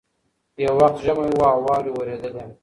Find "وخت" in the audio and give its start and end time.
0.81-0.97